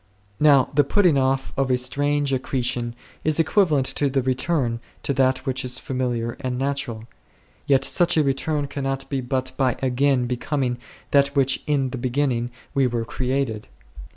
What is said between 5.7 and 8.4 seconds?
familiar and natural; yet such a